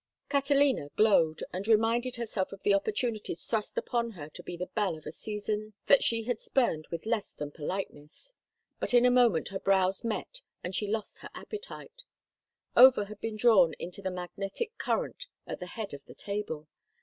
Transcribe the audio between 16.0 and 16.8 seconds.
the table.